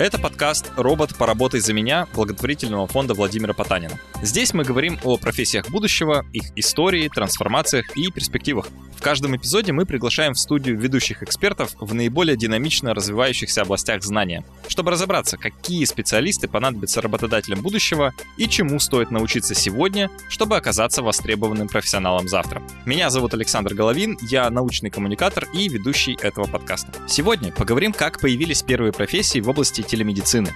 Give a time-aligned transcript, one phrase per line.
[0.00, 4.00] Это подкаст «Робот, поработай за меня» благотворительного фонда Владимира Потанина.
[4.22, 8.68] Здесь мы говорим о профессиях будущего, их истории, трансформациях и перспективах.
[8.96, 14.44] В каждом эпизоде мы приглашаем в студию ведущих экспертов в наиболее динамично развивающихся областях знания,
[14.68, 21.68] чтобы разобраться, какие специалисты понадобятся работодателям будущего и чему стоит научиться сегодня, чтобы оказаться востребованным
[21.68, 22.62] профессионалом завтра.
[22.86, 26.92] Меня зовут Александр Головин, я научный коммуникатор и ведущий этого подкаста.
[27.06, 30.54] Сегодня поговорим, как появились первые профессии в области телемедицины.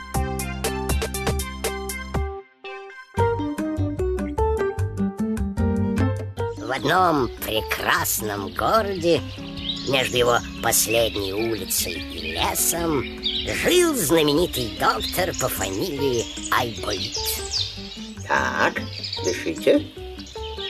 [6.59, 9.21] В одном прекрасном городе
[9.89, 13.03] между его последней улицей и лесом
[13.63, 17.19] жил знаменитый доктор по фамилии Айболит.
[18.29, 18.81] Так,
[19.25, 19.85] дышите.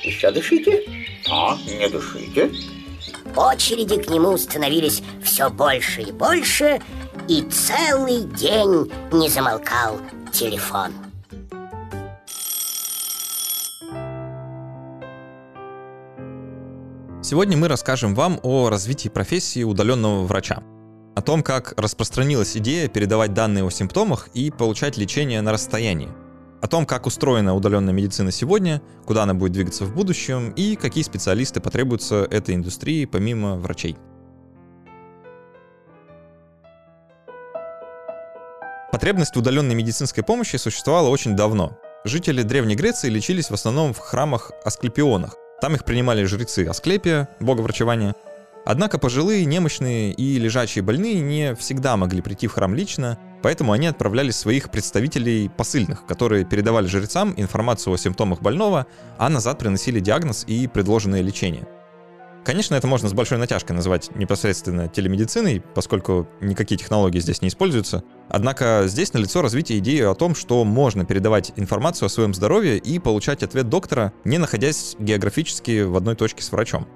[0.03, 0.83] Еще дышите.
[1.31, 2.51] А, не дышите.
[3.37, 6.81] Очереди к нему становились все больше и больше,
[7.29, 9.99] и целый день не замолкал
[10.33, 10.93] телефон.
[17.23, 20.63] Сегодня мы расскажем вам о развитии профессии удаленного врача.
[21.17, 26.11] О том, как распространилась идея передавать данные о симптомах и получать лечение на расстоянии.
[26.61, 31.05] О том, как устроена удаленная медицина сегодня, куда она будет двигаться в будущем и какие
[31.05, 33.97] специалисты потребуются этой индустрии помимо врачей.
[38.95, 41.77] Потребность в удаленной медицинской помощи существовала очень давно.
[42.05, 47.63] Жители Древней Греции лечились в основном в храмах Асклепионах, там их принимали жрецы Асклепия, бога
[47.63, 48.15] врачевания.
[48.65, 53.89] Однако пожилые, немощные и лежачие больные не всегда могли прийти в храм лично, поэтому они
[53.89, 58.87] отправляли своих представителей посыльных, которые передавали жрецам информацию о симптомах больного,
[59.19, 61.67] а назад приносили диагноз и предложенное лечение.
[62.45, 68.05] Конечно, это можно с большой натяжкой назвать непосредственно телемедициной, поскольку никакие технологии здесь не используются.
[68.29, 72.99] Однако здесь налицо развитие идеи о том, что можно передавать информацию о своем здоровье и
[72.99, 76.87] получать ответ доктора, не находясь географически в одной точке с врачом.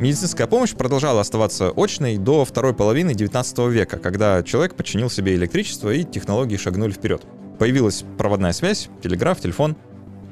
[0.00, 5.90] Медицинская помощь продолжала оставаться очной до второй половины 19 века, когда человек подчинил себе электричество
[5.90, 7.24] и технологии шагнули вперед.
[7.58, 9.76] Появилась проводная связь, телеграф, телефон.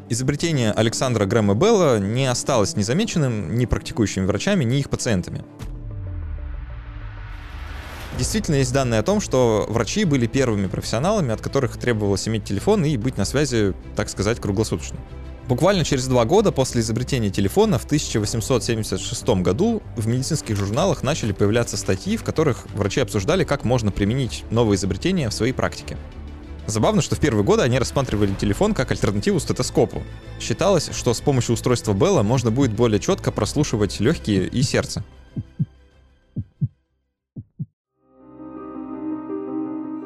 [0.09, 5.45] Изобретение Александра Грэма Белла не осталось незамеченным ни практикующими врачами, ни их пациентами.
[8.17, 12.85] Действительно есть данные о том, что врачи были первыми профессионалами, от которых требовалось иметь телефон
[12.85, 14.99] и быть на связи, так сказать, круглосуточно.
[15.49, 21.77] Буквально через два года после изобретения телефона в 1876 году в медицинских журналах начали появляться
[21.77, 25.97] статьи, в которых врачи обсуждали, как можно применить новые изобретения в своей практике.
[26.67, 30.03] Забавно, что в первые годы они рассматривали телефон как альтернативу стетоскопу.
[30.41, 35.05] Считалось, что с помощью устройства Белла можно будет более четко прослушивать легкие и сердце.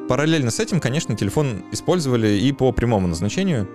[0.08, 3.68] Параллельно с этим, конечно, телефон использовали и по прямому назначению.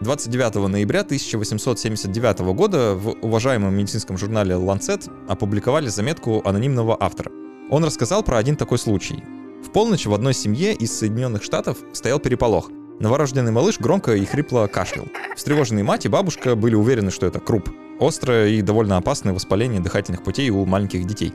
[0.00, 7.30] 29 ноября 1879 года в уважаемом медицинском журнале Lancet опубликовали заметку анонимного автора.
[7.70, 9.22] Он рассказал про один такой случай.
[9.66, 12.70] В полночь в одной семье из Соединенных Штатов стоял переполох.
[13.00, 15.06] Новорожденный малыш громко и хрипло кашлял.
[15.34, 17.68] Встревоженные мать и бабушка были уверены, что это круп.
[17.98, 21.32] Острое и довольно опасное воспаление дыхательных путей у маленьких детей.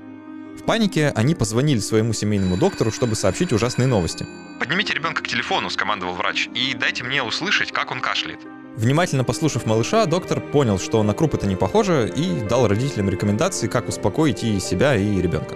[0.58, 4.26] В панике они позвонили своему семейному доктору, чтобы сообщить ужасные новости.
[4.60, 8.40] «Поднимите ребенка к телефону»,— скомандовал врач, «и дайте мне услышать, как он кашляет».
[8.78, 13.68] Внимательно послушав малыша, доктор понял, что на круп это не похоже, и дал родителям рекомендации,
[13.68, 15.56] как успокоить и себя, и ребенка.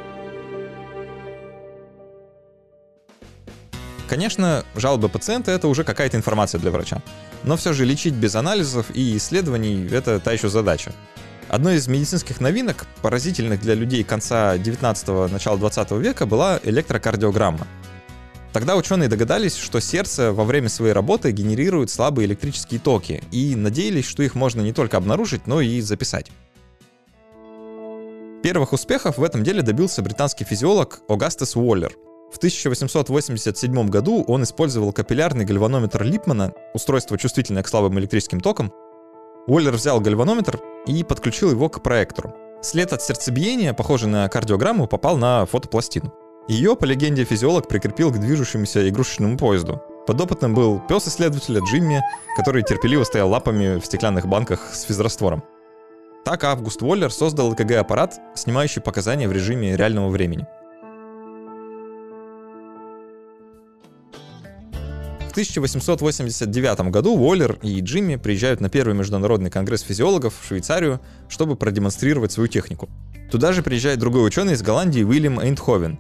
[4.16, 7.02] Конечно, жалобы пациента— это уже какая-то информация для врача.
[7.44, 10.94] Но все же лечить без анализов и исследований— это та еще задача.
[11.50, 17.68] Одной из медицинских новинок, поразительных для людей конца 19-го, начала 20 века, была электрокардиограмма.
[18.54, 24.06] Тогда ученые догадались, что сердце во время своей работы генерирует слабые электрические токи, и надеялись,
[24.06, 26.32] что их можно не только обнаружить, но и записать.
[28.44, 31.92] Первых успехов в этом деле добился британский физиолог Огастес Уоллер—
[32.32, 38.74] в 1887 году он использовал капиллярный гальванометр Липмана, устройство чувствительное к слабым электрическим токам.
[39.48, 42.36] Уоллер взял гальванометр и подключил его к проектору.
[42.62, 46.14] След от сердцебиения, похожий на кардиограмму, попал на фотопластину.
[46.48, 49.82] Ее, по легенде, физиолог прикрепил к движущемуся игрушечному поезду.
[50.06, 52.04] Подопытным был пес исследователя Джимми,
[52.36, 55.44] который терпеливо стоял лапами в стеклянных банках с физраствором.
[56.24, 60.48] Так Август Уоллер создал ЭКГ-аппарат, снимающий показания в режиме реального времени.
[65.36, 72.32] 1889 году Уоллер и Джимми приезжают на первый международный конгресс физиологов в Швейцарию, чтобы продемонстрировать
[72.32, 72.88] свою технику.
[73.30, 76.00] Туда же приезжает другой ученый из Голландии Уильям Эйнтховен.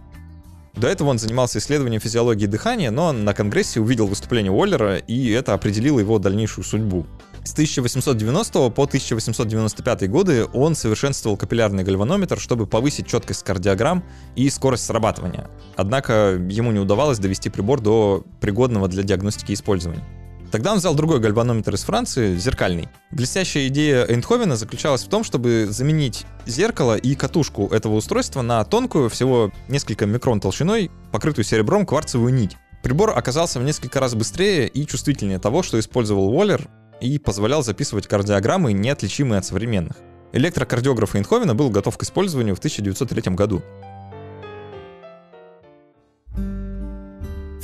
[0.74, 5.54] До этого он занимался исследованием физиологии дыхания, но на Конгрессе увидел выступление Уоллера, и это
[5.54, 7.06] определило его дальнейшую судьбу.
[7.46, 14.04] С 1890 по 1895 годы он совершенствовал капиллярный гальванометр, чтобы повысить четкость кардиограмм
[14.36, 15.48] и скорость срабатывания.
[15.78, 20.04] Однако ему не удавалось довести прибор до пригодного для диагностики использования.
[20.52, 22.90] Тогда он взял другой гальванометр из Франции, зеркальный.
[23.12, 29.10] Блестящая идея Эйнтховена заключалась в том, чтобы заменить зеркало и катушку этого устройства на тонкую,
[29.10, 32.58] всего несколько микрон толщиной, покрытую серебром кварцевую нить.
[32.82, 36.70] Прибор оказался в несколько раз быстрее и чувствительнее того, что использовал Уоллер,
[37.02, 39.98] и позволял записывать кардиограммы, неотличимые от современных.
[40.34, 43.62] Электрокардиограф Эйнховена был готов к использованию в 1903 году.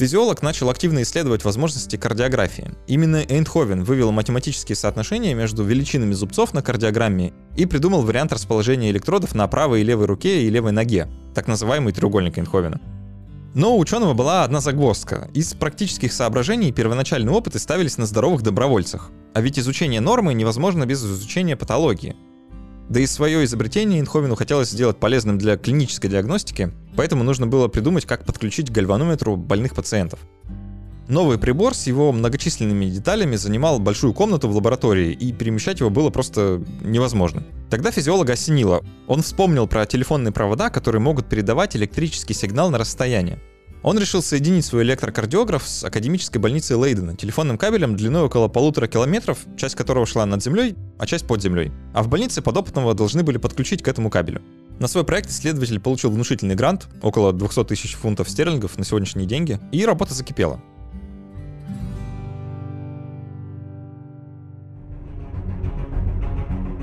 [0.02, 2.72] Физиолог начал активно исследовать возможности кардиографии.
[2.88, 9.36] Именно Эйнховен вывел математические соотношения между величинами зубцов на кардиограмме и придумал вариант расположения электродов
[9.36, 12.80] на правой и левой руке и левой ноге, так называемый треугольник Эйнховена.
[13.54, 15.30] Но у ученого была одна загвоздка.
[15.36, 19.12] Из практических соображений первоначальные опыты ставились на здоровых добровольцах.
[19.34, 22.16] А ведь изучение нормы невозможно без изучения патологии.
[22.90, 28.06] Да и свое изобретение Инховену хотелось сделать полезным для клинической диагностики, поэтому нужно было придумать,
[28.06, 30.20] как подключить к гальванометру больных пациентов.
[31.08, 36.10] Новый прибор с его многочисленными деталями занимал большую комнату в лаборатории, и перемещать его было
[36.10, 37.44] просто невозможно.
[37.70, 38.84] Тогда физиолога осенило.
[39.08, 43.40] Он вспомнил про телефонные провода, которые могут передавать электрический сигнал на расстояние.
[43.84, 49.40] Он решил соединить свой электрокардиограф с академической больницей Лейдена телефонным кабелем длиной около полутора километров,
[49.58, 51.72] часть которого шла над землей, а часть под землей.
[51.94, 54.42] А в больнице подопытного должны были подключить к этому кабелю.
[54.80, 59.60] На свой проект исследователь получил внушительный грант, около 200 тысяч фунтов стерлингов на сегодняшние деньги,
[59.72, 60.62] и работа закипела.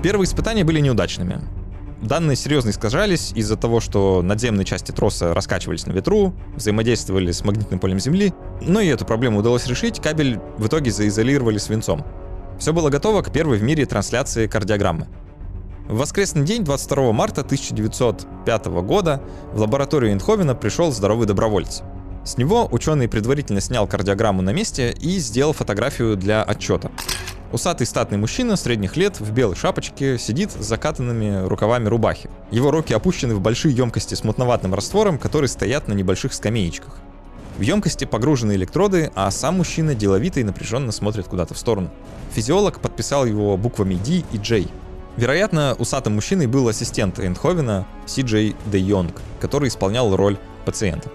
[0.02, 1.40] Первые испытания были неудачными.
[2.02, 7.80] Данные серьезно искажались из-за того, что надземные части троса раскачивались на ветру, взаимодействовали с магнитным
[7.80, 12.06] полем Земли, но и эту проблему удалось решить, кабель в итоге заизолировали свинцом.
[12.60, 15.08] Все было готово к первой в мире трансляции кардиограммы.
[15.88, 19.20] В воскресный день, 22 марта 1905 года,
[19.52, 21.82] в лабораторию Эйнховена пришел здоровый добровольец.
[22.28, 26.90] С него ученый предварительно снял кардиограмму на месте и сделал фотографию для отчета.
[27.52, 32.28] Усатый статный мужчина средних лет в белой шапочке сидит с закатанными рукавами рубахи.
[32.50, 36.98] Его руки опущены в большие емкости с мутноватым раствором, которые стоят на небольших скамеечках.
[37.56, 41.88] В емкости погружены электроды, а сам мужчина деловито и напряженно смотрит куда-то в сторону.
[42.34, 44.66] Физиолог подписал его буквами D и J.
[45.16, 50.36] Вероятно, усатым мужчиной был ассистент Эйнховена Си Джей Де Йонг, который исполнял роль
[50.66, 51.08] пациента.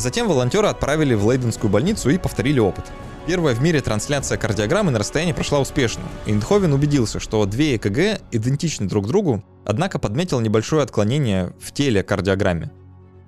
[0.00, 2.86] Затем волонтеры отправили в Лейденскую больницу и повторили опыт.
[3.26, 6.02] Первая в мире трансляция кардиограммы на расстоянии прошла успешно.
[6.24, 12.70] Эйндховен убедился, что две ЭКГ идентичны друг другу, однако подметил небольшое отклонение в теле кардиограмме.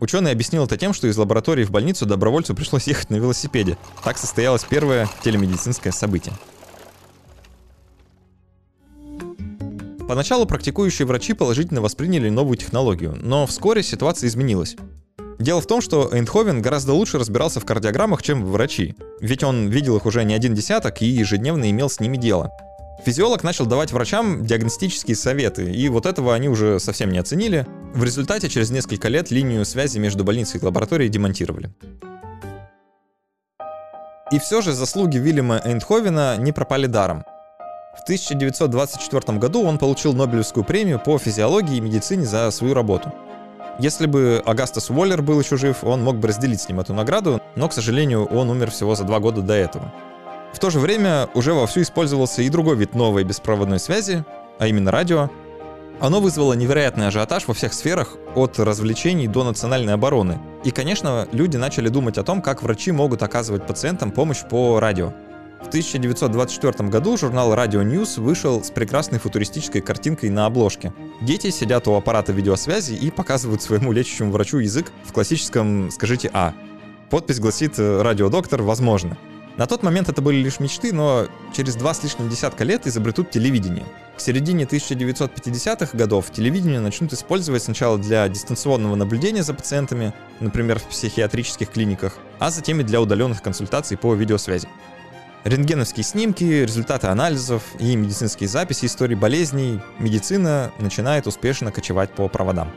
[0.01, 3.77] Ученый объяснил это тем, что из лаборатории в больницу добровольцу пришлось ехать на велосипеде.
[4.03, 6.33] Так состоялось первое телемедицинское событие.
[10.09, 14.75] Поначалу практикующие врачи положительно восприняли новую технологию, но вскоре ситуация изменилась.
[15.43, 18.94] Дело в том, что Эйнховен гораздо лучше разбирался в кардиограммах, чем врачи.
[19.21, 22.52] Ведь он видел их уже не один десяток и ежедневно имел с ними дело.
[23.05, 27.66] Физиолог начал давать врачам диагностические советы, и вот этого они уже совсем не оценили.
[27.93, 31.71] В результате через несколько лет линию связи между больницей и лабораторией демонтировали.
[34.31, 37.25] И все же заслуги Вильяма Эйнховена не пропали даром.
[37.99, 43.12] В 1924 году он получил Нобелевскую премию по физиологии и медицине за свою работу.
[43.79, 47.41] Если бы Агастас Уоллер был еще жив, он мог бы разделить с ним эту награду,
[47.57, 49.93] но, к сожалению, он умер всего за два года до этого.
[50.52, 54.25] В то же время уже вовсю использовался и другой вид новой беспроводной связи,
[54.59, 55.31] а именно радио.
[56.00, 60.38] Оно вызвало невероятный ажиотаж во всех сферах, от развлечений до национальной обороны.
[60.64, 65.12] И, конечно, люди начали думать о том, как врачи могут оказывать пациентам помощь по радио.
[65.64, 70.92] В 1924 году журнал Radio News вышел с прекрасной футуристической картинкой на обложке.
[71.23, 76.52] Дети сидят у аппарата видеосвязи и показывают своему лечащему врачу язык в классическом «скажите А».
[77.11, 79.16] Подпись гласит «Радиодоктор, возможно».
[79.57, 83.31] На тот момент это были лишь мечты, но через два с лишним десятка лет изобретут
[83.31, 83.85] телевидение.
[84.16, 90.85] К середине 1950-х годов телевидение начнут использовать сначала для дистанционного наблюдения за пациентами, например, в
[90.85, 94.69] психиатрических клиниках, а затем и для удаленных консультаций по видеосвязи.
[95.44, 102.70] Рентгеновские снимки, результаты анализов и медицинские записи истории болезней, медицина начинает успешно кочевать по проводам.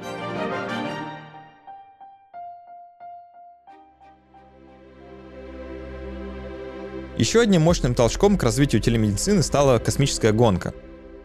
[7.17, 10.73] Еще одним мощным толчком к развитию телемедицины стала космическая гонка.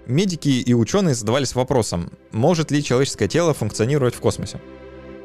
[0.06, 4.61] медики и ученые задавались вопросом, может ли человеческое тело функционировать в космосе.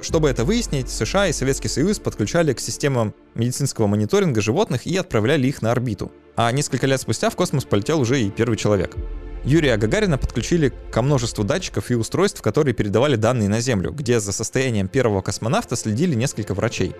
[0.05, 5.47] Чтобы это выяснить, США и Советский Союз подключали к системам медицинского мониторинга животных и отправляли
[5.47, 6.11] их на орбиту.
[6.35, 8.95] А несколько лет спустя в космос полетел уже и первый человек.
[9.43, 14.31] Юрия Гагарина подключили ко множеству датчиков и устройств, которые передавали данные на Землю, где за
[14.31, 16.93] состоянием первого космонавта следили несколько врачей.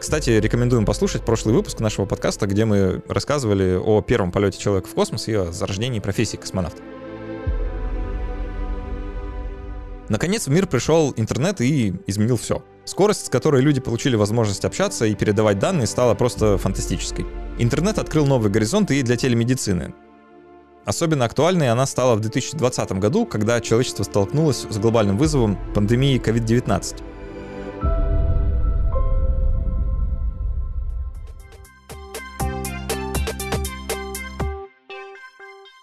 [0.00, 4.94] Кстати, рекомендуем послушать прошлый выпуск нашего подкаста, где мы рассказывали о первом полете человека в
[4.94, 6.82] космос и о зарождении профессии космонавта.
[10.08, 12.62] Наконец в мир пришел интернет и изменил все.
[12.84, 17.26] Скорость, с которой люди получили возможность общаться и передавать данные, стала просто фантастической.
[17.58, 19.94] Интернет открыл новые горизонты и для телемедицины.
[20.84, 27.02] Особенно актуальной она стала в 2020 году, когда человечество столкнулось с глобальным вызовом пандемии COVID-19.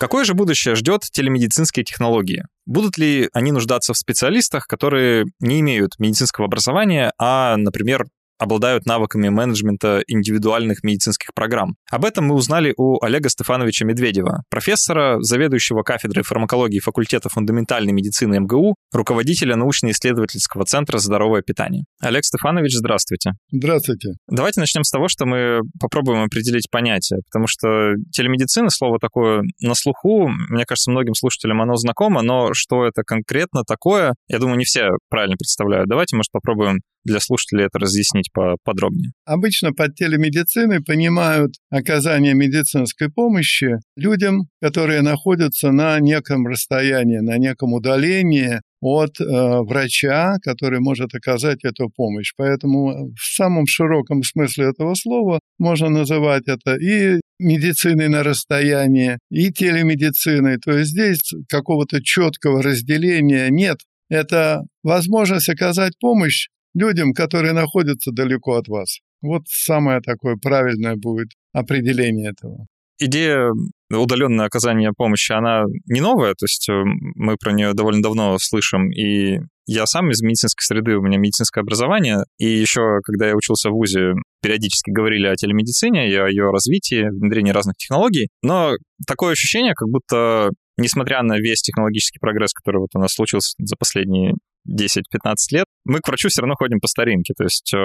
[0.03, 2.43] Какое же будущее ждет телемедицинские технологии?
[2.65, 8.07] Будут ли они нуждаться в специалистах, которые не имеют медицинского образования, а, например,
[8.37, 11.75] обладают навыками менеджмента индивидуальных медицинских программ.
[11.89, 18.39] Об этом мы узнали у Олега Стефановича Медведева, профессора, заведующего кафедрой фармакологии факультета фундаментальной медицины
[18.39, 21.83] МГУ, руководителя научно-исследовательского центра «Здоровое питание».
[22.01, 23.31] Олег Стефанович, здравствуйте.
[23.51, 24.09] Здравствуйте.
[24.27, 29.75] Давайте начнем с того, что мы попробуем определить понятие, потому что телемедицина, слово такое на
[29.75, 34.65] слуху, мне кажется, многим слушателям оно знакомо, но что это конкретно такое, я думаю, не
[34.65, 35.87] все правильно представляют.
[35.87, 39.11] Давайте, может, попробуем для слушателей это разъяснить поподробнее?
[39.25, 47.73] Обычно под телемедициной понимают оказание медицинской помощи людям, которые находятся на неком расстоянии, на неком
[47.73, 52.33] удалении от э, врача, который может оказать эту помощь.
[52.35, 59.51] Поэтому в самом широком смысле этого слова можно называть это и медициной на расстоянии, и
[59.51, 60.57] телемедициной.
[60.57, 63.77] То есть здесь какого-то четкого разделения нет.
[64.09, 68.99] Это возможность оказать помощь людям, которые находятся далеко от вас.
[69.21, 72.65] Вот самое такое правильное будет определение этого.
[72.99, 73.51] Идея
[73.89, 76.73] удаленное оказание помощи, она не новая, то есть э,
[77.15, 81.61] мы про нее довольно давно слышим, и я сам из медицинской среды, у меня медицинское
[81.61, 86.49] образование, и еще, когда я учился в ВУЗе, периодически говорили о телемедицине и о ее
[86.51, 88.73] развитии, внедрении разных технологий, но
[89.07, 93.75] такое ощущение, как будто несмотря на весь технологический прогресс, который вот у нас случился за
[93.77, 94.33] последние
[94.69, 97.33] 10-15 лет, мы к врачу все равно ходим по старинке.
[97.35, 97.77] То есть э,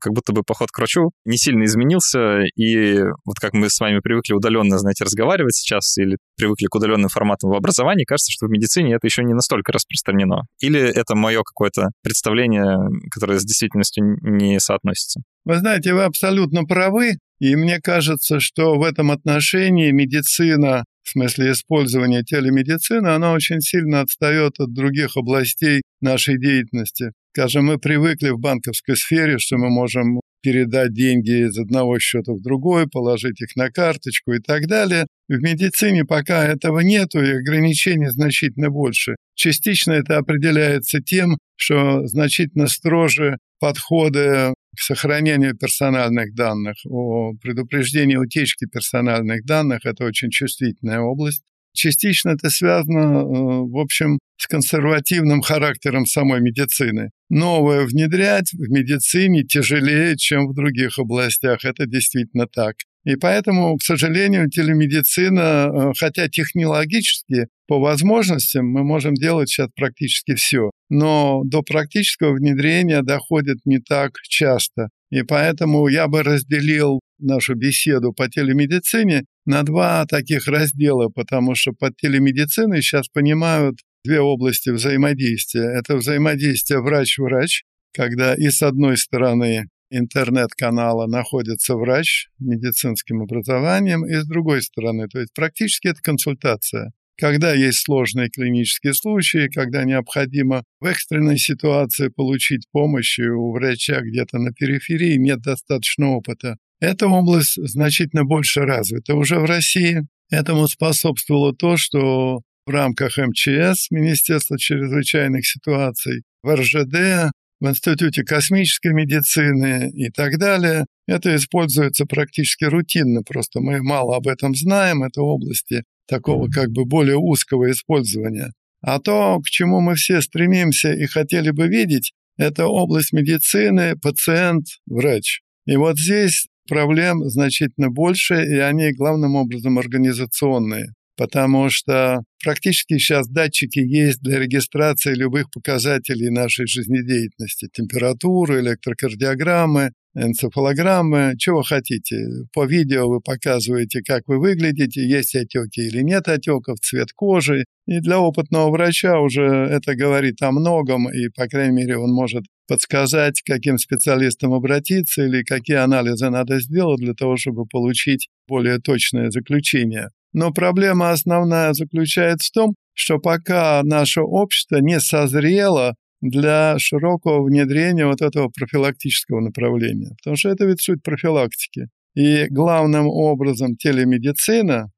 [0.00, 4.00] как будто бы поход к врачу не сильно изменился, и вот как мы с вами
[4.00, 8.50] привыкли удаленно, знаете, разговаривать сейчас, или привыкли к удаленным форматам в образовании, кажется, что в
[8.50, 10.42] медицине это еще не настолько распространено.
[10.60, 12.78] Или это мое какое-то представление,
[13.10, 15.20] которое с действительностью не соотносится?
[15.44, 21.52] Вы знаете, вы абсолютно правы, и мне кажется, что в этом отношении медицина в смысле
[21.52, 27.12] использования телемедицины, она очень сильно отстает от других областей нашей деятельности.
[27.32, 32.42] Скажем, мы привыкли в банковской сфере, что мы можем передать деньги из одного счета в
[32.42, 35.06] другой, положить их на карточку и так далее.
[35.28, 39.16] В медицине пока этого нету, и ограничений значительно больше.
[39.34, 48.66] Частично это определяется тем, что значительно строже подходы к сохранению персональных данных, о предупреждении утечки
[48.66, 49.80] персональных данных.
[49.84, 51.42] Это очень чувствительная область.
[51.74, 57.10] Частично это связано, э, в общем, с консервативным характером самой медицины.
[57.28, 61.64] Новое внедрять в медицине тяжелее, чем в других областях.
[61.64, 62.76] Это действительно так.
[63.04, 70.34] И поэтому, к сожалению, телемедицина, э, хотя технологически по возможностям мы можем делать сейчас практически
[70.34, 74.88] все, но до практического внедрения доходит не так часто.
[75.10, 81.72] И поэтому я бы разделил нашу беседу по телемедицине на два таких раздела, потому что
[81.72, 85.78] под телемедициной сейчас понимают две области взаимодействия.
[85.78, 87.62] Это взаимодействие врач-врач,
[87.94, 95.18] когда и с одной стороны интернет-канала находится врач медицинским образованием, и с другой стороны, то
[95.18, 96.92] есть практически это консультация.
[97.20, 104.38] Когда есть сложные клинические случаи, когда необходимо в экстренной ситуации получить помощь, у врача где-то
[104.38, 110.06] на периферии нет достаточно опыта, эта область значительно больше развита уже в России.
[110.30, 118.92] Этому способствовало то, что в рамках МЧС, Министерства чрезвычайных ситуаций, в РЖД в Институте космической
[118.92, 120.86] медицины и так далее.
[121.06, 126.84] Это используется практически рутинно, просто мы мало об этом знаем, это области такого как бы
[126.84, 128.52] более узкого использования.
[128.80, 134.66] А то, к чему мы все стремимся и хотели бы видеть, это область медицины, пациент,
[134.86, 135.40] врач.
[135.66, 140.92] И вот здесь проблем значительно больше, и они главным образом организационные.
[141.18, 147.68] Потому что практически сейчас датчики есть для регистрации любых показателей нашей жизнедеятельности.
[147.72, 152.24] Температуры, электрокардиограммы, энцефалограммы, чего хотите.
[152.54, 157.64] По видео вы показываете, как вы выглядите, есть отеки или нет отеков, цвет кожи.
[157.88, 162.44] И для опытного врача уже это говорит о многом, и, по крайней мере, он может
[162.68, 168.78] подсказать, к каким специалистам обратиться или какие анализы надо сделать для того, чтобы получить более
[168.78, 170.10] точное заключение.
[170.32, 178.06] Но проблема основная заключается в том, что пока наше общество не созрело для широкого внедрения
[178.06, 180.10] вот этого профилактического направления.
[180.18, 181.88] Потому что это ведь суть профилактики.
[182.14, 184.90] И главным образом телемедицина,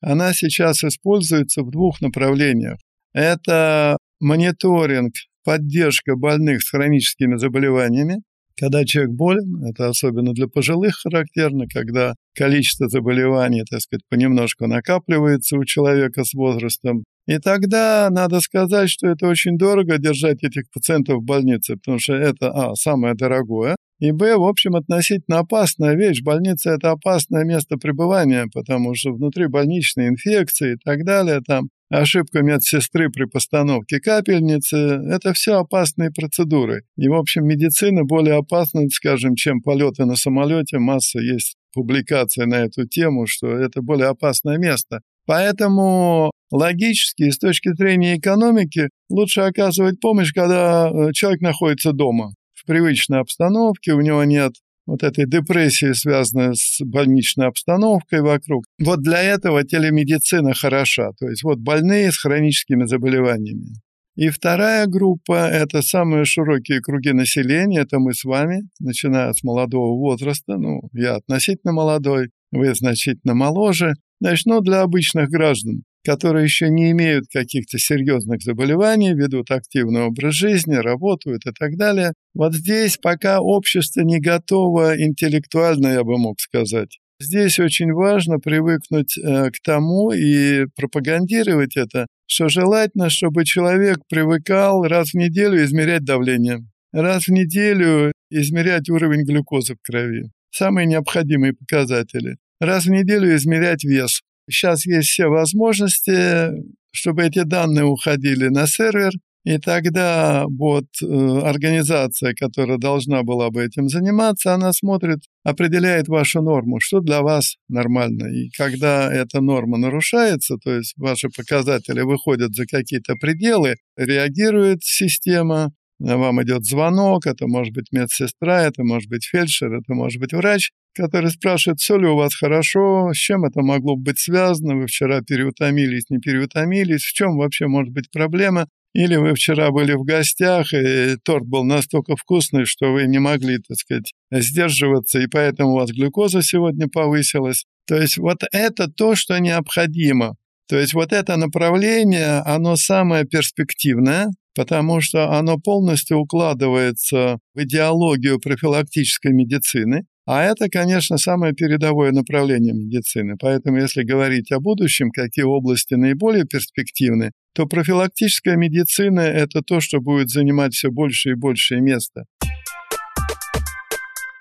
[0.00, 2.78] она сейчас используется в двух направлениях.
[3.14, 5.14] Это мониторинг,
[5.44, 8.22] поддержка больных с хроническими заболеваниями,
[8.58, 15.56] когда человек болен, это особенно для пожилых характерно, когда количество заболеваний, так сказать, понемножку накапливается
[15.56, 21.18] у человека с возрастом, и тогда надо сказать, что это очень дорого держать этих пациентов
[21.18, 26.20] в больнице, потому что это, а, самое дорогое, и, б, в общем, относительно опасная вещь.
[26.22, 32.42] Больница– это опасное место пребывания, потому что внутри больничные инфекции и так далее, там ошибка
[32.42, 34.76] медсестры при постановке капельницы–
[35.10, 36.82] это все опасные процедуры.
[36.96, 40.78] И, в общем, медицина более опасна, скажем, чем полеты на самолете.
[40.78, 45.00] Масса есть публикаций на эту тему, что это более опасное место.
[45.26, 52.64] Поэтому логически, с точки зрения экономики, лучше оказывать помощь, когда э, человек находится дома, в
[52.64, 54.52] привычной обстановке, у него нет
[54.86, 58.64] вот этой депрессии, связанной с больничной обстановкой вокруг.
[58.80, 61.10] Вот для этого телемедицина хороша.
[61.18, 63.74] То есть вот больные с хроническими заболеваниями.
[64.16, 69.94] И вторая группа– это самые широкие круги населения, это мы с вами, начиная с молодого
[69.94, 76.92] возраста, ну, я относительно молодой, вы значительно моложе, ну, для обычных граждан, которые еще не
[76.92, 82.12] имеют каких-то серьезных заболеваний, ведут активный образ жизни, работают и так далее.
[82.34, 86.98] Вот здесь пока общество не готово интеллектуально, я бы мог сказать.
[87.18, 94.84] Здесь очень важно привыкнуть э, к тому и пропагандировать это, что желательно, чтобы человек привыкал
[94.84, 96.58] раз в неделю измерять давление,
[96.92, 100.30] раз в неделю измерять уровень глюкозы в крови.
[100.50, 104.22] Самые необходимые показатели раз в неделю измерять вес.
[104.48, 106.50] Сейчас есть все возможности,
[106.92, 109.12] чтобы эти данные уходили на сервер,
[109.46, 116.42] и тогда вот э, организация, которая должна была бы этим заниматься, она смотрит, определяет вашу
[116.42, 118.26] норму, что для вас нормально.
[118.26, 125.70] И когда эта норма нарушается, то есть ваши показатели выходят за какие-то пределы, реагирует система,
[125.98, 130.70] вам идет звонок, это может быть медсестра, это может быть фельдшер, это может быть врач,
[130.94, 135.20] который спрашивает, все ли у вас хорошо, с чем это могло быть связано, вы вчера
[135.20, 140.72] переутомились, не переутомились, в чем вообще может быть проблема, или вы вчера были в гостях,
[140.72, 145.74] и торт был настолько вкусный, что вы не могли, так сказать, сдерживаться, и поэтому у
[145.74, 147.66] вас глюкоза сегодня повысилась.
[147.86, 150.36] То есть вот это то, что необходимо.
[150.68, 158.40] То есть вот это направление, оно самое перспективное, потому что оно полностью укладывается в идеологию
[158.40, 160.06] профилактической медицины.
[160.24, 163.36] А это, конечно, самое передовое направление медицины.
[163.38, 170.00] Поэтому, если говорить о будущем, какие области наиболее перспективны, то профилактическая медицина– это то, что
[170.00, 172.24] будет занимать все больше и большее место.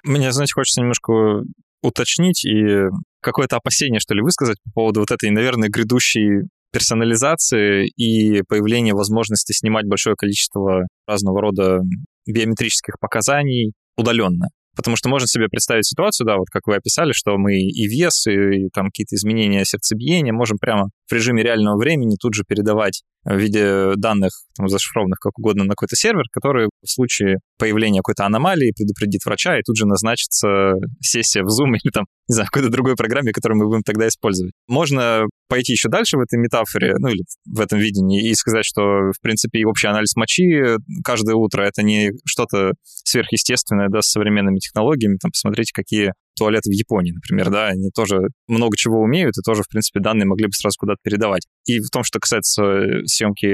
[0.03, 1.43] Мне, знаете, хочется немножко
[1.83, 2.85] уточнить и
[3.21, 9.53] какое-то опасение, что ли, высказать по поводу вот этой, наверное, грядущей персонализации и появления возможности
[9.53, 11.79] снимать большое количество разного рода
[12.27, 14.49] биометрических показаний удаленно.
[14.75, 18.27] Потому что можно себе представить ситуацию, да, вот как вы описали, что мы и вес,
[18.27, 23.03] и, и там какие-то изменения сердцебиения можем прямо в режиме реального времени тут же передавать
[23.25, 28.25] в виде данных, там, зашифрованных как угодно, на какой-то сервер, который в случае появления какой-то
[28.25, 32.71] аномалии предупредит врача, и тут же назначится сессия в Zoom или там, не знаю, какой-то
[32.71, 34.53] другой программе, которую мы будем тогда использовать.
[34.67, 38.81] Можно пойти еще дальше в этой метафоре, ну или в этом видении, и сказать, что,
[38.81, 44.59] в принципе, и общий анализ мочи каждое утро это не что-то сверхъестественное, да, с современными
[44.59, 45.17] технологиями.
[45.19, 49.63] Там посмотрите, какие туалеты в Японии, например, да, они тоже много чего умеют и тоже,
[49.63, 51.43] в принципе, данные могли бы сразу куда-то передавать.
[51.65, 53.47] И в том, что касается э, съемки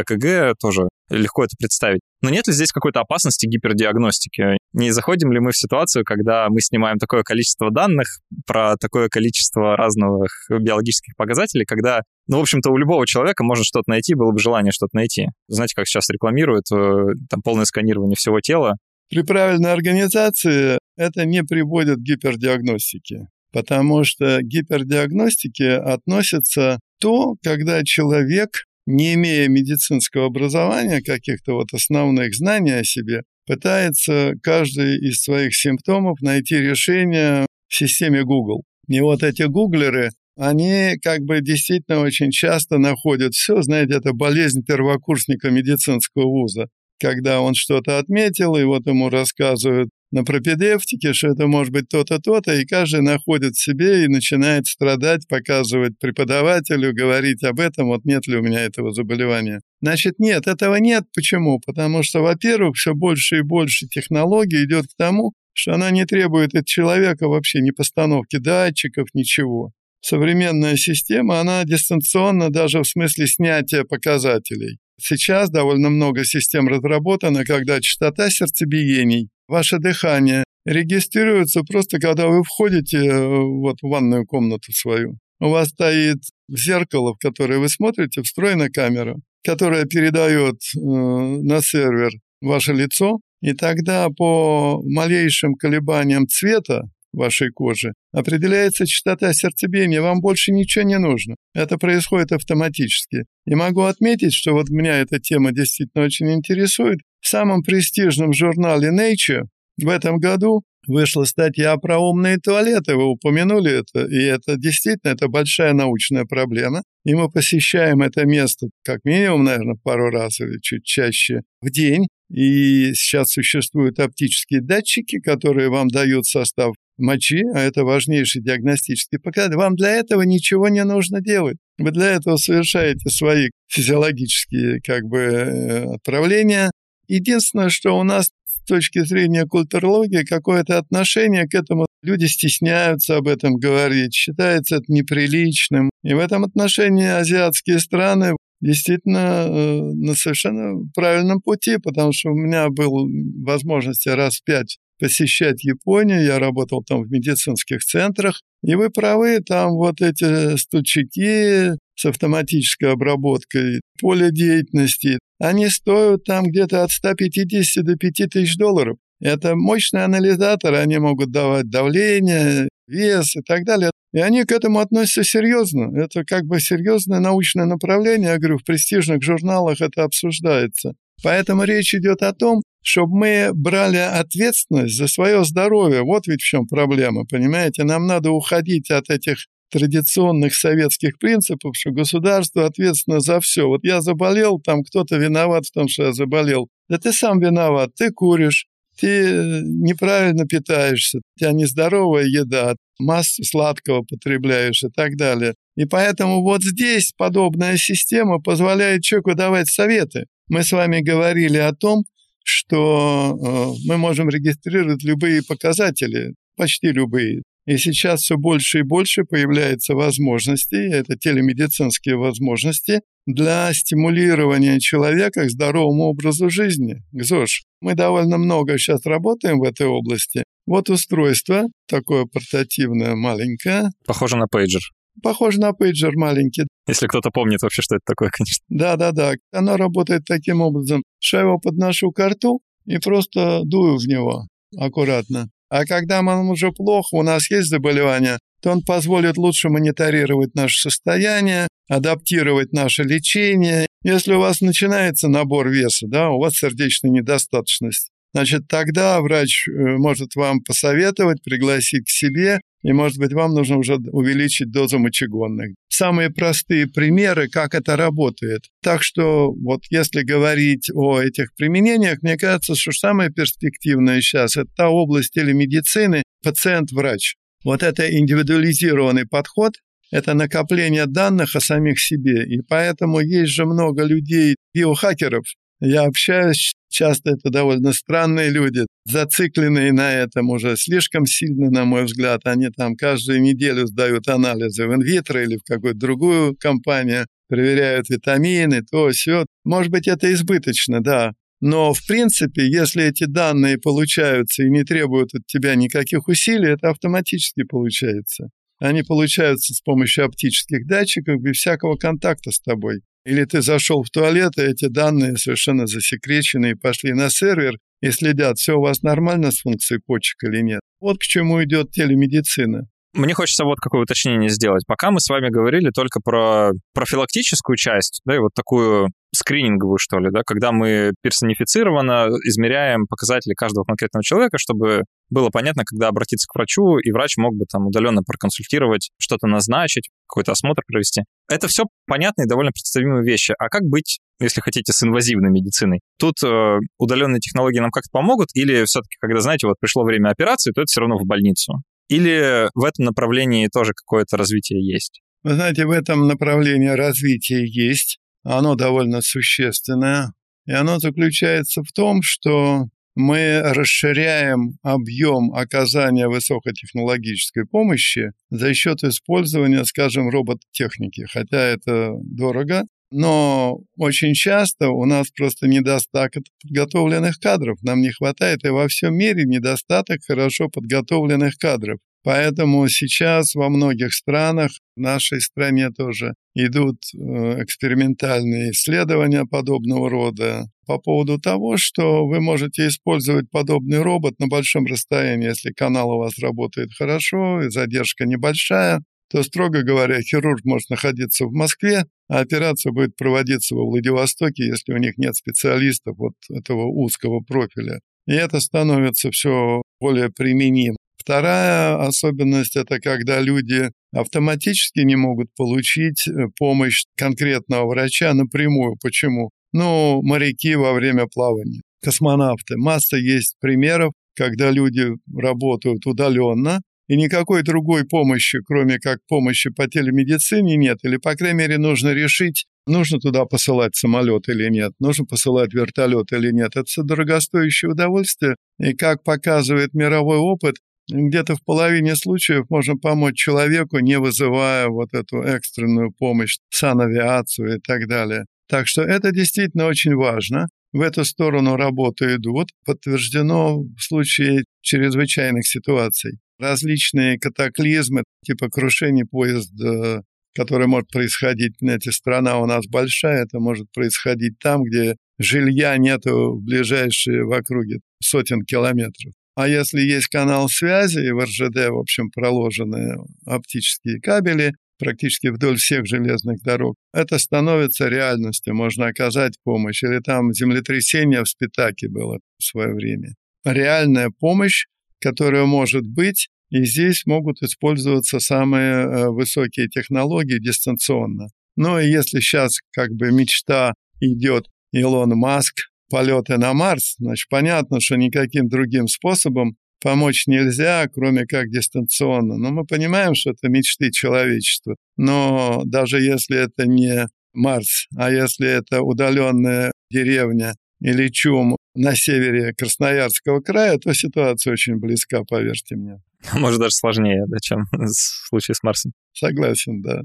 [0.00, 2.00] ЭКГ, тоже легко это представить.
[2.22, 4.58] Но нет ли здесь какой-то опасности гипердиагностики?
[4.72, 8.08] Не заходим ли мы в ситуацию, когда мы снимаем такое количество данных
[8.46, 13.88] про такое количество разных биологических показателей, когда, ну, в общем-то, у любого человека можно что-то
[13.90, 15.28] найти, было бы желание что-то найти.
[15.48, 18.76] Знаете, как сейчас рекламируют, э, там полное сканирование всего тела,
[19.10, 27.82] при правильной организации это не приводит к гипердиагностике, потому что к гипердиагностике относятся то, когда
[27.84, 35.54] человек, не имея медицинского образования, каких-то вот основных знаний о себе, пытается каждый из своих
[35.56, 38.64] симптомов найти решение в системе Google.
[38.88, 44.62] И вот эти гуглеры, они как бы действительно очень часто находят все, знаете, это болезнь
[44.64, 46.68] первокурсника медицинского вуза,
[47.00, 52.18] когда он что-то отметил, и вот ему рассказывают на пропедевтике, что это может быть то-то,
[52.18, 58.26] то-то, и каждый находит себе и начинает страдать, показывать преподавателю, говорить об этом, вот нет
[58.26, 59.60] ли у меня этого заболевания.
[59.82, 61.04] Значит, нет, этого нет.
[61.14, 61.60] Почему?
[61.64, 66.54] Потому что, во-первых, все больше и больше технологий идет к тому, что она не требует
[66.54, 69.72] от человека вообще ни постановки датчиков, ничего.
[70.00, 74.78] Современная система, она дистанционно даже в смысле снятия показателей.
[75.00, 82.98] Сейчас довольно много систем разработано, когда частота сердцебиений ваше дыхание регистрируется просто, когда вы входите
[82.98, 85.18] э, вот в ванную комнату свою.
[85.40, 92.10] У вас стоит зеркало, в которое вы смотрите, встроена камера, которая передает э, на сервер
[92.40, 100.52] ваше лицо, и тогда по малейшим колебаниям цвета вашей кожи определяется частота сердцебиения, вам больше
[100.52, 101.36] ничего не нужно.
[101.54, 103.24] Это происходит автоматически.
[103.46, 107.00] И могу отметить, что вот меня эта тема действительно очень интересует.
[107.20, 109.44] В самом престижном журнале Nature
[109.78, 115.28] в этом году вышла статья про умные туалеты, вы упомянули это, и это действительно это
[115.28, 116.82] большая научная проблема.
[117.04, 122.06] И мы посещаем это место как минимум, наверное, пару раз или чуть чаще в день.
[122.30, 129.56] И сейчас существуют оптические датчики, которые вам дают состав мочи, а это важнейший диагностический показатель.
[129.56, 131.56] Вам для этого ничего не нужно делать.
[131.78, 136.70] Вы для этого совершаете свои физиологические как бы э, отправления,
[137.08, 141.86] Единственное, что у нас с точки зрения культурологии какое-то отношение к этому.
[142.02, 145.90] Люди стесняются об этом говорить, считается это неприличным.
[146.04, 152.34] И в этом отношении азиатские страны действительно э, на совершенно правильном пути, потому что у
[152.34, 153.08] меня был
[153.44, 159.40] возможность раз в пять посещать Японию, я работал там в медицинских центрах, и вы правы,
[159.40, 167.84] там вот эти стучки с автоматической обработкой поля деятельности, они стоят там где-то от 150
[167.84, 168.98] до 5000 долларов.
[169.20, 173.90] Это мощные анализаторы, они могут давать давление, вес и так далее.
[174.12, 175.96] И они к этому относятся серьезно.
[175.96, 178.30] Это как бы серьезное научное направление.
[178.30, 180.94] Я говорю, в престижных журналах это обсуждается.
[181.22, 186.02] Поэтому речь идет о том, чтобы мы брали ответственность за свое здоровье.
[186.02, 187.84] Вот ведь в чем проблема, понимаете?
[187.84, 193.66] Нам надо уходить от этих традиционных советских принципов, что государство ответственно за все.
[193.66, 196.68] Вот я заболел, там кто-то виноват в том, что я заболел.
[196.88, 198.66] Да ты сам виноват, ты куришь,
[198.98, 205.54] ты э, неправильно питаешься, у тебя нездоровая еда, массу сладкого потребляешь и так далее.
[205.76, 210.24] И поэтому вот здесь подобная система позволяет человеку давать советы.
[210.48, 212.04] Мы с вами говорили о том,
[212.42, 217.42] что э, мы можем регистрировать любые показатели, почти любые.
[217.68, 225.50] И сейчас все больше и больше появляется возможностей, это телемедицинские возможности, для стимулирования человека к
[225.50, 227.64] здоровому образу жизни, к ЗОЖ.
[227.82, 230.44] Мы довольно много сейчас работаем в этой области.
[230.66, 233.90] Вот устройство, такое портативное, маленькое.
[234.06, 234.80] Похоже на пейджер.
[235.22, 236.66] Похоже на пейджер маленький.
[236.86, 238.64] Если кто-то помнит вообще, что это такое, конечно.
[238.70, 239.34] Да-да-да.
[239.52, 241.02] Оно работает таким образом.
[241.30, 245.50] Я его подношу к рту и просто дую в него аккуратно.
[245.70, 250.80] А когда нам уже плохо, у нас есть заболевание, то он позволит лучше мониторировать наше
[250.80, 253.86] состояние, адаптировать наше лечение.
[254.02, 259.70] Если у вас начинается набор веса, да, у вас сердечная недостаточность, значит, тогда врач э,
[259.96, 265.74] может вам посоветовать, пригласить к себе, и, может быть, вам нужно уже увеличить дозу мочегонных.
[265.88, 268.66] Самые простые примеры, как это работает.
[268.82, 274.70] Так что вот если говорить о этих применениях, мне кажется, что самое перспективное сейчас– это
[274.76, 277.34] та область телемедицины, пациент-врач.
[277.64, 279.74] Вот это индивидуализированный подход,
[280.10, 282.44] это накопление данных о самих себе.
[282.46, 285.44] И поэтому есть же много людей, биохакеров.
[285.80, 292.04] Я общаюсь Часто это довольно странные люди, зацикленные на этом уже слишком сильно, на мой
[292.04, 292.40] взгляд.
[292.44, 298.82] Они там каждую неделю сдают анализы в инвитро или в какую-то другую компанию, проверяют витамины,
[298.82, 299.44] то, все.
[299.64, 301.32] Может быть, это избыточно, да.
[301.60, 306.90] Но, в принципе, если эти данные получаются и не требуют от тебя никаких усилий, это
[306.90, 308.48] автоматически получается.
[308.78, 313.02] Они получаются с помощью оптических датчиков без всякого контакта с тобой.
[313.24, 318.10] Или ты зашел в туалет, и эти данные совершенно засекречены и пошли на сервер и
[318.10, 320.80] следят, все у вас нормально с функцией почек или нет.
[321.00, 322.86] Вот к чему идет телемедицина.
[323.14, 324.84] Мне хочется вот какое уточнение сделать.
[324.86, 330.18] Пока мы с вами говорили только про профилактическую часть, да, и вот такую скрининговую, что
[330.18, 336.46] ли, да, когда мы персонифицированно измеряем показатели каждого конкретного человека, чтобы было понятно, когда обратиться
[336.48, 341.22] к врачу, и врач мог бы там удаленно проконсультировать, что-то назначить, какой-то осмотр провести.
[341.50, 343.54] Это все понятные довольно представимые вещи.
[343.58, 346.00] А как быть, если хотите, с инвазивной медициной?
[346.18, 350.72] Тут э, удаленные технологии нам как-то помогут, или все-таки, когда, знаете, вот пришло время операции,
[350.72, 351.74] то это все равно в больницу?
[352.08, 355.20] Или в этом направлении тоже какое-то развитие есть?
[355.42, 358.18] Вы знаете, в этом направлении развитие есть.
[358.50, 360.32] Оно довольно существенное.
[360.66, 369.84] И оно заключается в том, что мы расширяем объем оказания высокотехнологической помощи за счет использования,
[369.84, 371.26] скажем, робототехники.
[371.30, 377.78] Хотя это дорого, но очень часто у нас просто недостаток подготовленных кадров.
[377.82, 381.98] Нам не хватает и во всем мире недостаток хорошо подготовленных кадров.
[382.24, 390.66] Поэтому сейчас во многих странах, в нашей стране тоже, идут э, экспериментальные исследования подобного рода
[390.86, 396.18] по поводу того, что вы можете использовать подобный робот на большом расстоянии, если канал у
[396.18, 402.40] вас работает хорошо и задержка небольшая, то, строго говоря, хирург может находиться в Москве, а
[402.40, 408.00] операция будет проводиться во Владивостоке, если у них нет специалистов вот этого узкого профиля.
[408.26, 410.96] И это становится все более применимо.
[411.28, 418.96] Вторая особенность– это когда люди автоматически не могут получить э, помощь конкретного врача напрямую.
[419.02, 419.50] Почему?
[419.74, 422.78] Ну, моряки во время плавания, космонавты.
[422.78, 429.86] Масса есть примеров, когда люди работают удаленно, и никакой другой помощи, кроме как помощи по
[429.86, 430.96] телемедицине, нет.
[431.02, 436.32] Или, по крайней мере, нужно решить, нужно туда посылать самолет или нет, нужно посылать вертолет
[436.32, 436.74] или нет.
[436.74, 438.56] Это дорогостоящее удовольствие.
[438.78, 440.76] И как показывает мировой опыт,
[441.08, 447.80] где-то в половине случаев можно помочь человеку, не вызывая вот эту экстренную помощь, санавиацию и
[447.80, 448.44] так далее.
[448.68, 450.66] Так что это действительно очень важно.
[450.92, 452.70] В эту сторону работы идут.
[452.84, 456.38] Подтверждено в случае чрезвычайных ситуаций.
[456.58, 460.22] Различные катаклизмы, типа крушения поезда,
[460.54, 466.56] которое может происходить, знаете, страна у нас большая, это может происходить там, где жилья нету
[466.56, 469.32] в ближайшие в округе сотен километров.
[469.58, 475.78] А если есть канал связи, и в РЖД, в общем, проложены оптические кабели, практически вдоль
[475.78, 480.04] всех железных дорог, это становится реальностью, можно оказать помощь.
[480.04, 483.34] Или там землетрясение в Спитаке было в свое время.
[483.64, 484.86] Реальная помощь,
[485.20, 491.48] которая может быть, и здесь могут использоваться самые э, высокие технологии дистанционно.
[491.74, 495.74] Ну и если сейчас как бы мечта идет Илон Маск
[496.08, 502.56] полеты на Марс, значит, понятно, что никаким другим способом помочь нельзя, кроме как дистанционно.
[502.56, 504.96] Но мы понимаем, что это мечты человечества.
[505.16, 512.72] Но даже если это не Марс, а если это удаленная деревня или чум на севере
[512.74, 516.20] Красноярского края, то ситуация очень близка, поверьте мне.
[516.54, 518.08] Может, даже сложнее, да, чем в
[518.48, 519.12] случае с Марсом.
[519.32, 520.22] Согласен, да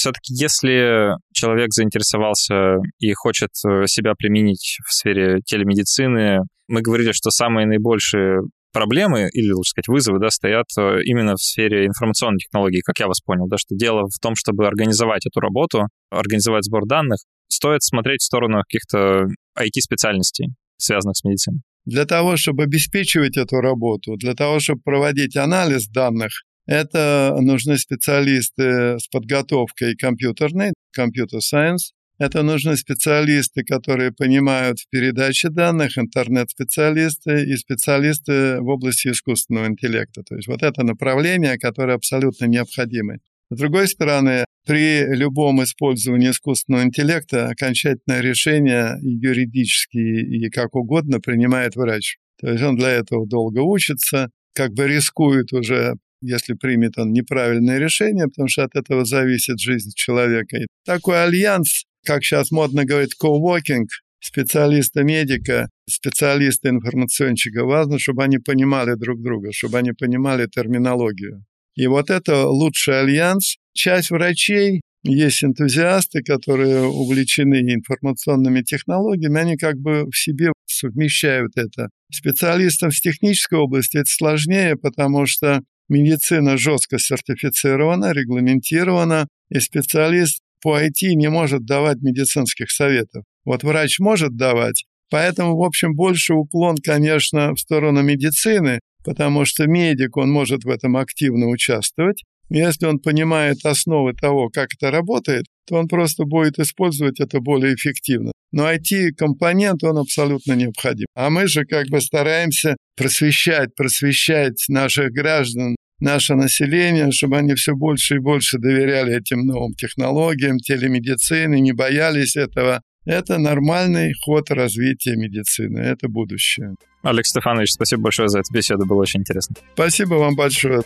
[0.00, 7.30] все-таки если человек заинтересовался и хочет э, себя применить в сфере телемедицины, мы говорили, что
[7.30, 8.40] самые наибольшие
[8.72, 13.08] проблемы, или лучше сказать вызовы, да, стоят э, именно в сфере информационной технологии, как я
[13.08, 17.82] вас понял, да, что дело в том, чтобы организовать эту работу, организовать сбор данных, стоит
[17.82, 19.26] смотреть в сторону каких-то
[19.58, 21.60] IT-специальностей, связанных с медициной.
[21.84, 26.30] Для того, чтобы обеспечивать эту работу, для того, чтобы проводить анализ данных,
[26.66, 31.92] это нужны специалисты с подготовкой компьютерной, компьютер сайенс.
[32.18, 40.22] Это нужны специалисты, которые понимают в передаче данных, интернет-специалисты и специалисты в области искусственного интеллекта.
[40.22, 43.16] То есть вот это направление, которое абсолютно необходимо.
[43.50, 51.74] С другой стороны, при любом использовании искусственного интеллекта окончательное решение юридически и как угодно принимает
[51.74, 52.18] врач.
[52.40, 57.78] То есть он для этого долго учится, как бы рискует уже если примет он неправильное
[57.78, 60.56] решение, потому что от этого зависит жизнь человека.
[60.56, 63.88] И такой альянс, как сейчас модно говорить, коуокинг,
[64.20, 71.44] специалиста-медика, специалиста-информационщика, важно, чтобы они понимали друг друга, чтобы они понимали терминологию.
[71.74, 73.56] И вот это лучший альянс.
[73.72, 81.88] Часть врачей, есть энтузиасты, которые увлечены информационными технологиями, они как бы в себе совмещают это.
[82.12, 90.80] Специалистам с технической области это сложнее, потому что медицина жестко сертифицирована, регламентирована, и специалист по
[90.80, 93.24] IT не может давать медицинских советов.
[93.44, 99.66] Вот врач может давать, Поэтому, в общем, больше уклон, конечно, в сторону медицины, потому что
[99.66, 102.22] медик, он может в этом активно участвовать.
[102.48, 107.74] Если он понимает основы того, как это работает, то он просто будет использовать это более
[107.74, 108.32] эффективно.
[108.52, 111.06] Но IT-компонент, он абсолютно необходим.
[111.14, 117.74] А мы же как бы стараемся просвещать, просвещать наших граждан, наше население, чтобы они все
[117.74, 122.82] больше и больше доверяли этим новым технологиям, телемедицины, не боялись этого.
[123.06, 126.74] Это нормальный ход развития медицины, это будущее.
[127.02, 129.56] Олег Стефанович, спасибо большое за эту беседу, было очень интересно.
[129.74, 130.82] Спасибо вам большое.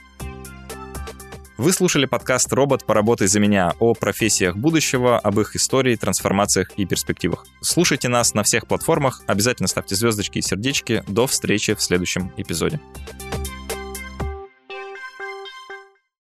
[1.56, 6.84] Вы слушали подкаст «Робот, поработай за меня» о профессиях будущего, об их истории, трансформациях и
[6.84, 7.46] перспективах.
[7.60, 11.04] Слушайте нас на всех платформах, обязательно ставьте звездочки и сердечки.
[11.06, 12.80] До встречи в следующем эпизоде.